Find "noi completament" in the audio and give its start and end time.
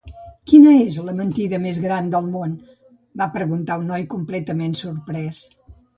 3.93-4.79